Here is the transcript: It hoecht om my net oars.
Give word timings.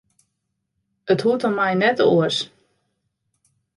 It 1.13 1.21
hoecht 1.25 1.45
om 1.49 1.53
my 1.59 1.67
net 1.81 1.99
oars. 2.09 2.37